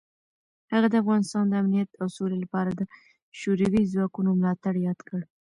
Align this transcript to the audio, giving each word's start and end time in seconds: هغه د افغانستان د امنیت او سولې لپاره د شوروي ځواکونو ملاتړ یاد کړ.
هغه 0.73 0.87
د 0.89 0.95
افغانستان 1.03 1.43
د 1.47 1.53
امنیت 1.61 1.89
او 2.01 2.07
سولې 2.17 2.37
لپاره 2.43 2.69
د 2.73 2.81
شوروي 3.39 3.83
ځواکونو 3.93 4.29
ملاتړ 4.41 4.73
یاد 4.87 4.99
کړ. 5.07 5.19